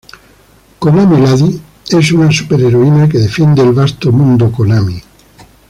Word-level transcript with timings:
Konami 0.79 1.21
Lady 1.21 1.61
es 1.91 2.11
una 2.11 2.31
superheroína 2.31 3.07
que 3.07 3.19
defiende 3.19 3.61
el 3.61 3.71
vasto 3.71 4.11
Mundo 4.11 4.51
Konami. 4.51 4.99